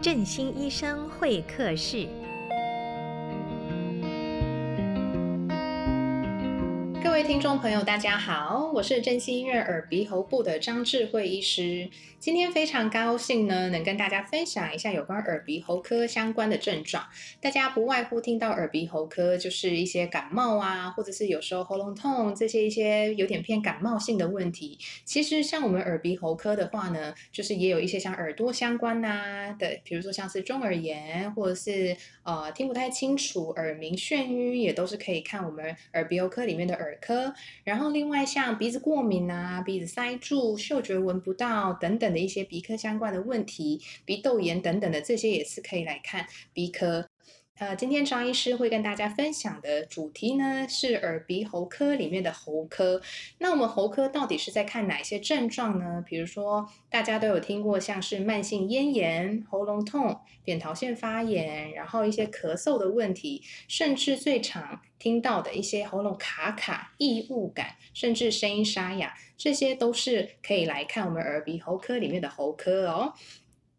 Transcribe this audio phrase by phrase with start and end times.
[0.00, 2.06] 振兴医生会客室。
[7.18, 11.90] 位听众朋友，大家好，我是振兴医院耳鼻喉部的张智慧医师。
[12.20, 17.04] 今天非常高兴呢，能跟大家分享一下有关耳鼻喉科相关的症状。
[17.40, 24.78] 大家不外乎听到耳鼻喉科，就是一些感冒啊，或者是有时候喉咙痛这些一些有点偏感冒性的问题。
[25.04, 37.32] 其实像我们耳鼻喉科的话呢，就是也有一些像耳朵相关啊的，比如说像是中耳炎，或者是呃听不太清楚、耳鸣眩晕，也都是可以看我们耳鼻喉科里面的耳科。
[37.64, 42.08] 然后另外像鼻子过敏啊、鼻子塞住、嗅觉闻不到等等。
[42.08, 47.10] 的一些鼻科相关的问题，鼻窦炎等等的，这些也是可以来看鼻科。
[47.58, 53.02] 呃，今天张医师会跟大家分享的主题呢，是耳鼻喉科里面的喉科。
[53.38, 56.00] 那我们喉科到底是在看哪些症状呢？
[56.06, 73.14] 比如说，大家都有听过像是慢性咽炎、喉咙痛、扁桃腺发炎，然后一些咳嗽的问题，甚至最常听到的一些喉咙卡卡、异物感，甚至声音沙哑，这些都是可以来看我们耳鼻喉科里面的喉科哦。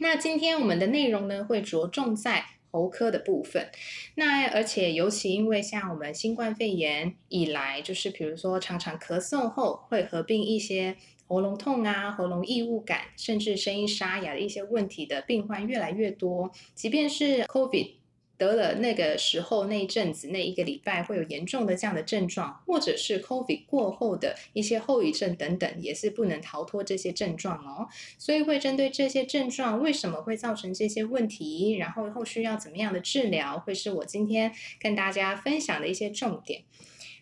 [0.00, 3.70] 那今天我们的内容呢，会着重在喉科的部分，
[4.14, 17.99] 那而且尤其因为像我们新冠肺炎以来，就是比如说常常咳嗽后会合并一些喉咙痛啊、喉咙异物感，甚至声音沙哑的一些问题的病患越来越多，即便是 COVID。
[18.40, 27.86] 得了那个时候那一阵子那一个礼拜会有严重的这样的症状，或者是 COVID 过后的一些后遗症等等，也是不能逃脱这些症状哦。
[28.16, 36.62] 所以会针对这些症状为什么会造成这些问题，然后后续要怎么样的治疗，会是我今天跟大家分享的一些重点。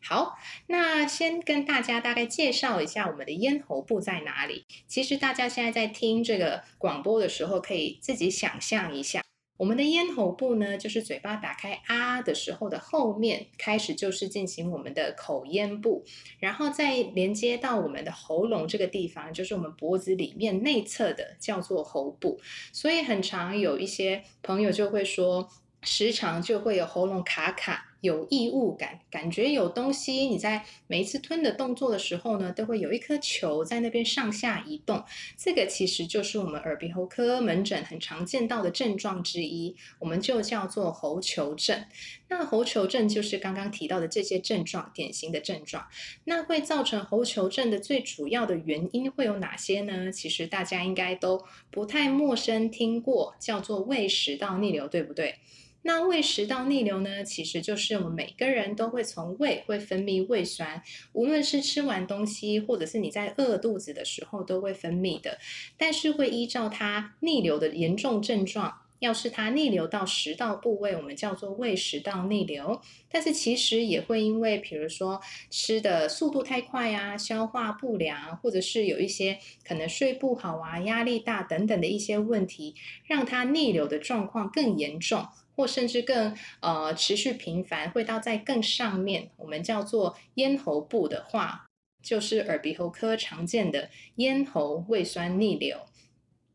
[0.01, 0.39] 好，
[0.69, 4.65] 那先跟大家大概介绍一下我们的咽喉部在哪里。
[4.87, 9.28] 其实大家现在在听这个广播的时候，可以自己想象一下。
[9.59, 16.05] 我们的咽喉部呢，就是嘴巴打开啊的时候的后面，开始就是进行我们的口咽部，
[16.39, 22.41] 然后再连接到我们的喉咙这个地方，就是我们脖子里面内侧的，叫做喉部。
[22.73, 25.51] 所以很常有一些朋友就会说，
[25.83, 27.88] 时常就会有喉咙卡卡。
[28.01, 30.27] 有异物感，感觉有东西。
[30.27, 35.03] 你在每一次吞的动作的时候呢，都会有一颗球在那边上下移动。
[35.37, 41.85] 这个其实就是我们耳鼻喉科门诊很常见到的症状之一，我们就叫做喉球症。
[42.29, 45.87] 那喉球症就是刚刚提到的这些症状，典型的症状。
[46.25, 50.13] 那会造成喉球症的最主要的原因会有哪些呢？
[50.13, 55.37] 其实大家应该都不太陌生，听过叫做胃食道逆流，对不对？
[55.83, 65.39] 那胃食道逆流呢，其实就是我们每个人都会从胃会分泌胃酸，无论是吃完东西，或者是你在饿肚子的时候都会分泌的。
[65.77, 72.83] 但是会依照它逆流的严重症状，要是它逆流到食道部位，我们叫做胃食道逆流。
[73.09, 82.75] 但是其实也会因为，比如说吃的速度太快啊，消化不良，或者是有一些可能睡不好啊、压力大等等的一些问题，
[83.07, 85.27] 让它逆流的状况更严重。
[85.59, 91.67] 或甚至更呃持续频繁，会到在更上面，我们叫做咽喉部的话，
[92.01, 95.81] 就是耳鼻喉科常见的咽喉胃酸逆流。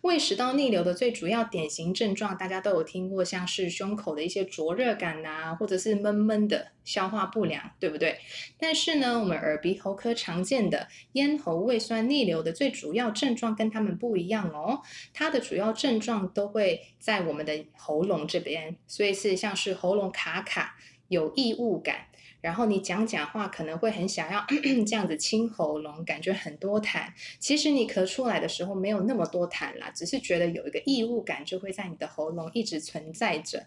[0.04, 8.18] 胃食道逆流的最主要典型症状，大家都有听过，像是胸口的一些灼热感啊，或者是闷闷的、消化不良，对不对？
[8.60, 14.82] 但是呢，我们耳鼻喉科常见的咽喉胃酸逆流的最主要症状跟他们不一样哦，
[15.14, 20.76] 它的主要症状都会在我们的喉咙这边，所以是像是喉咙卡卡、
[21.08, 22.08] 有异物感。
[22.44, 27.08] 然后你讲讲话可能会很想要咳 咳这样子清喉咙，感觉很多痰。
[27.40, 33.66] 其实你咳出来的时候没有那么多痰啦，只是觉得有一个异物感就会在你的喉咙一直存在着。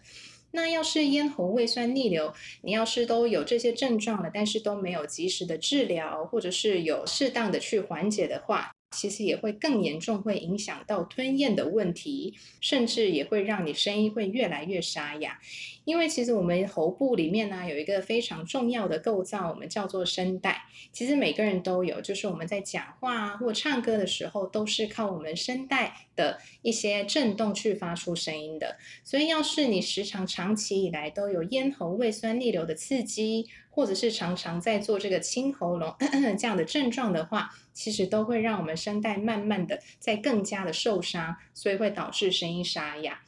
[0.51, 15.39] 那要是咽喉胃酸逆流，你要是都有这些症状了，但是都没有及时的治疗，或者是有适当的去缓解的话，其实也会更严重，会影响到吞咽的问题，甚至也会让你声音会越来越沙哑。
[15.87, 20.65] 因为其实我们喉部里面呢，有一个非常重要的构造，我们叫做声带。
[20.91, 28.75] 其实每个人都有，就是我们在讲话啊或唱歌的时候，都是靠我们声带的一些震动去发出声音的。
[29.05, 43.21] 所以，要是你时常长期以来都有咽喉胃酸逆流的刺激，或者是常常在做这个清喉咙咳 咳这样的症状的话，其实都会让我们声带慢慢的在更加的受伤，所以会导致声音沙哑。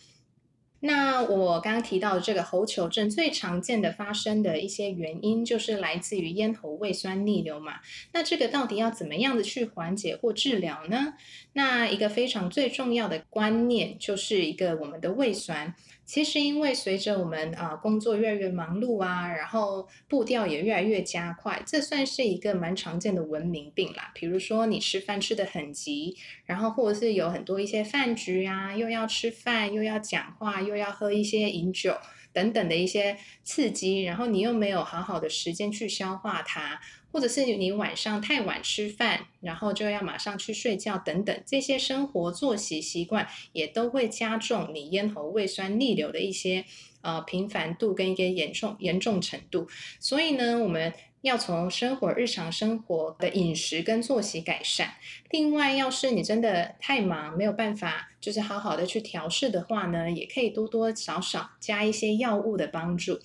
[0.81, 7.79] 那我刚刚提到的这个喉球症最常见的发生的一些原因，就是来自于咽喉胃酸逆流嘛。
[8.13, 11.15] 那这个到底要怎么样的去缓解或治疗呢？
[11.53, 15.75] 那一个非常最重要的观念，就是一个我们的胃酸。
[16.09, 24.09] 其实，因为随着我们啊工作越来越忙碌啊，然后步调也越来越加快，这算是一个蛮常见的文明病啦。
[24.15, 31.95] 比如说，你吃饭吃得很急，然后或者是有很多一些饭局啊，又要吃饭，又要讲话，又要喝一些饮酒
[32.33, 36.81] 等等的一些刺激，然后你又没有好好的时间去消化它。
[37.11, 46.65] 或者是你晚上太晚吃饭，然后就要马上去睡觉等等，这些生活作息习惯也都会加重你咽喉胃酸逆流的一些
[47.01, 49.67] 呃频繁度跟一个严重严重程度。
[49.99, 54.93] 所以呢，我们要从生活日常生活的饮食跟作息改善。
[55.31, 63.19] 另外，要是你真的太忙没有办法，就是好好的去调试的话呢，也可以多多少少加一些药物的帮助。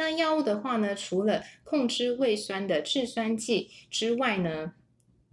[0.00, 4.72] 那药物的话呢，除了控制胃酸的制酸剂之外呢，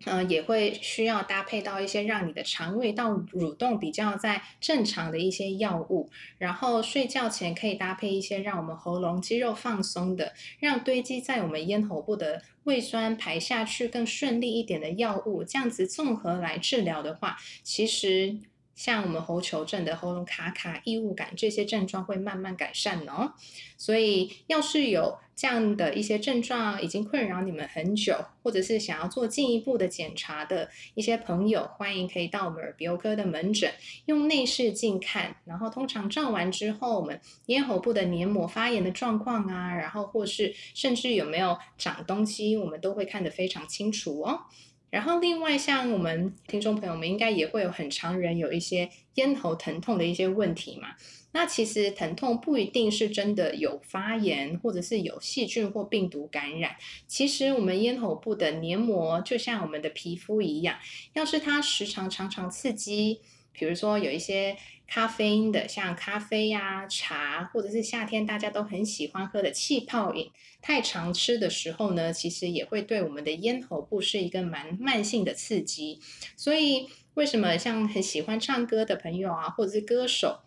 [0.03, 6.09] 呃，也会需要搭配到一些让你的肠胃道蠕动比较在正常的一些药物。
[6.37, 15.45] 然后睡觉前可以搭配一些让我们喉咙肌肉放松的，让堆积在我们咽喉部的胃酸排下去更顺利一点的药物。
[15.45, 18.35] 这样子综合来治疗的话，其实。
[18.77, 23.33] 像我们喉球症的喉咙卡卡、异物感这些症状会慢慢改善哦。
[23.75, 33.71] 所以，要是有这样的一些症状已经困扰你们很久，或者是想要做进一步的检查的一些朋友，欢迎可以到我们耳鼻喉科的门诊
[34.05, 35.35] 用内视镜看。
[35.45, 44.41] 然后，通常照完之后，我们咽喉部的黏膜发炎的状况啊，然后或是甚至有没有长东西，我们都会看得非常清楚哦。
[44.89, 50.95] 然后，另外像我们听众朋友们，应该也会有很常人有一些咽喉疼痛的一些问题嘛。
[51.33, 56.77] 那其实疼痛不一定是真的有发炎，或者是有细菌或病毒感染。
[57.05, 60.77] 其实我们咽喉部的黏膜就像我们的皮肤一样，
[61.13, 63.19] 要是它时常常常刺激，
[63.57, 64.55] 比如说有一些。
[64.89, 70.31] 咖啡因的，像咖啡呀、茶，或者是夏天大家都很喜欢喝的气泡饮，
[70.61, 75.99] 太常吃的时候呢，其实也会对我们的咽喉部是一个蛮慢性的刺激。
[76.37, 80.39] 所以，为什么像很喜欢唱歌的朋友啊，或者是歌手，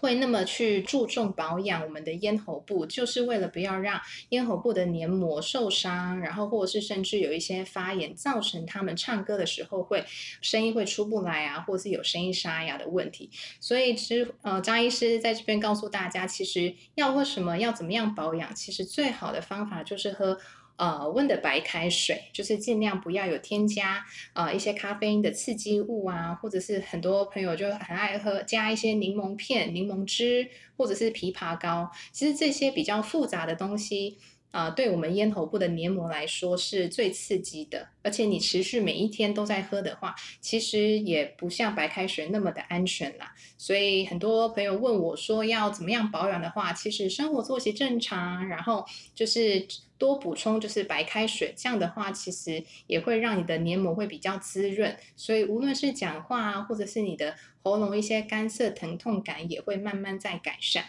[0.00, 4.00] 会那么去注重保养我们的咽喉部，就是为了不要让
[4.30, 10.04] 咽喉部的黏膜受伤，然后或者是甚至有一些发炎，造成他们唱歌的时候会
[10.40, 13.30] 声音会出不来啊，或是有声音沙哑的问题。
[13.60, 20.38] 所以其实呃，张医师在这边告诉大家，其实要喝什么，要怎么样保养，其实最好的方法就是喝。
[20.82, 31.88] 呃，温的白开水，就是尽量不要有添加呃一些咖啡因的刺激物啊，或者是很多朋友就很爱喝加一些柠檬片、柠檬汁，或者是枇杷膏。
[32.10, 34.18] 其实这些比较复杂的东西。
[34.50, 43.32] 啊、呃，对我们咽喉部的黏膜来说是最刺激的，而且你持续每一天都在喝的话，其实也不像白开水那么的安全啦。
[43.56, 48.84] 所以很多朋友问我说要怎么样保养的话，其实生活作息正常，然后
[49.14, 49.66] 就是
[50.02, 60.86] 多补充就是白开水，这样的话其实也会让你的黏膜会比较滋润，所以无论是讲话啊，或者是你的喉咙一些干涩疼痛感，也会慢慢在改善。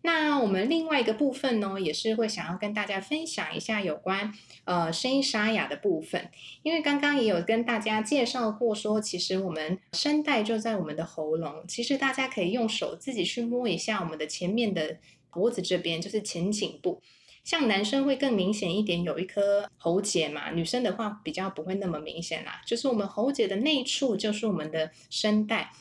[0.00, 4.32] 那我们另外一个部分呢，也是会想要跟大家分享一下有关
[4.64, 6.30] 呃声音沙哑的部分，
[6.62, 14.96] 因为刚刚也有跟大家介绍过说，其实我们声带就在我们的喉咙，其实大家可以用手自己去摸一下我们的前面的
[15.30, 17.02] 脖子这边，就是前颈部，
[17.42, 25.72] 像男生会更明显一点，有一颗喉结嘛，女生的话比较不会那么明显啦，就是我们喉结的内处就是我们的声带。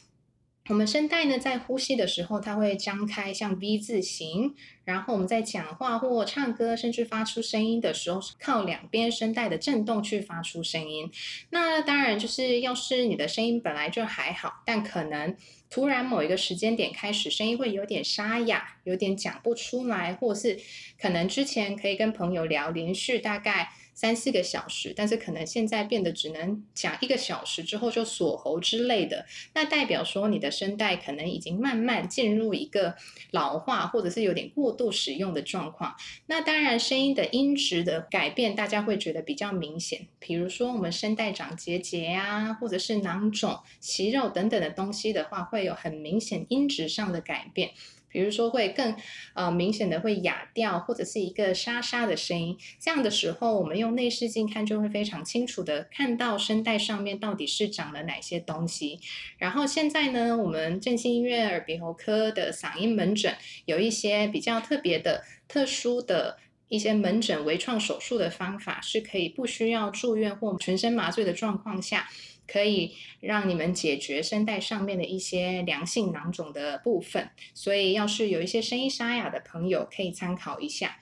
[0.69, 4.53] 我们声带呢，在呼吸的时候，它会张开，像 V 字形。
[4.85, 11.11] 然后我们在讲话或唱歌，甚至发出声音的时候，是靠两边声带的震动去发出声音。
[11.49, 15.35] 那当然，就是要是你的声音本来就还好，但可能
[15.71, 20.59] 突然某一个时间点开始，声音会有点沙哑，有点讲不出来，或是
[21.01, 23.71] 可能之前可以跟朋友聊，连续大概。
[23.93, 32.95] 三四个小时，但是可能现在变得只能讲一个小时之后就锁喉之类的，那代表说你的声带可能已经慢慢进入一个
[33.31, 35.95] 老化或者是有点过度使用的状况。
[36.27, 40.07] 那当然，声音的音质的改变，大家会觉得比较明显。
[40.19, 47.71] 比如说我们声带长结节啊，或者是囊肿、息肉等等的东西的话，会有很明显音质上的改变。
[48.11, 48.95] 比如说会更
[49.33, 58.99] 呃明显的会哑掉，或者是一个沙沙的声音，这样的时候，我们用内视镜看就会非常清楚的看到声带上面到底是长了哪些东西。
[59.37, 63.35] 然后现在呢，我们振兴医院耳鼻喉科的嗓音门诊
[63.65, 66.37] 有一些比较特别的、特殊的
[66.67, 72.07] 一些门诊微创手术的方法，是可以不需要住院或全身麻醉的状况下。
[72.51, 80.97] 可以让你们解决声带上面的一些良性囊肿的部分，所以要是有一些声音沙哑的朋友，可以参考一下。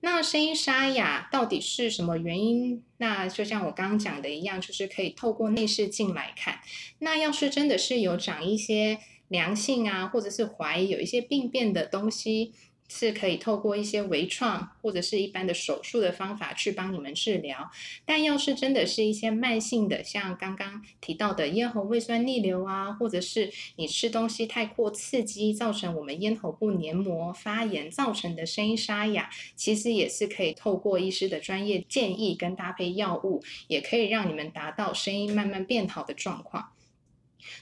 [0.00, 2.82] 那声音沙哑到底是什么原因？
[2.98, 6.60] 那就像我刚刚讲的一样，就是可以透过内视镜来看。
[6.98, 8.98] 那要是真的是有长一些
[9.28, 12.52] 良性啊，或者是怀疑有一些病变的东西。
[12.88, 17.70] 是可以透过一些微创或者是一般的手术的方法去帮你们治疗，
[18.04, 36.72] 但要是真的是一些慢性的，像刚刚提到的咽喉胃酸逆流啊，或者是你吃东西太过刺激，造成我们咽喉部黏膜发炎造成的声音沙哑，其实也是可以透过医师的专业建议跟搭配药物，也可以让你们达到声音慢慢变好的状况。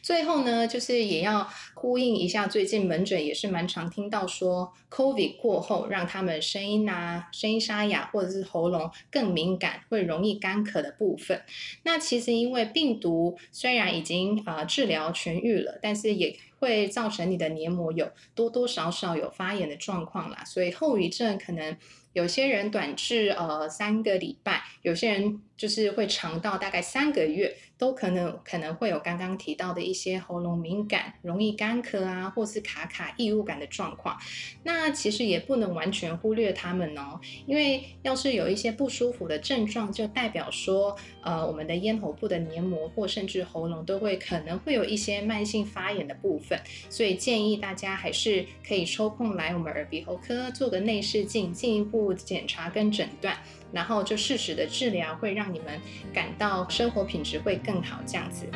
[0.03, 11.43] 最后呢，就是也要呼应一下，最近门诊也是蛮常听到说，COVID 过后让他们声音啊、声音沙哑或者是喉咙更敏感，会容易干咳的部分。
[11.83, 21.76] 那其实因为病毒虽然已经啊、呃、治疗痊愈了，但是也会造成你的黏膜有多多少少有发炎的状况啦，所以后遗症可能。
[22.14, 34.16] 有些人短至呃三个礼拜，有些人就是会长到大概三个月，都可能可能会有刚刚提到的一些喉咙敏感、容易干咳啊，或是卡卡异物感的状况。
[34.62, 46.56] 那其实也不能完全忽略他们哦，因为要是有一些不舒服的症状，就代表说呃我们的咽喉部的黏膜或甚至喉咙都会可能会有一些慢性发炎的部分，
[46.88, 52.03] 所以建议大家还是可以抽空来我们耳鼻喉科做个内视镜，进一步。
[52.12, 53.37] 检查跟诊断，
[53.73, 55.80] 然后就适时的治疗，会让你们
[56.12, 58.46] 感到生活品质会更好，这样子。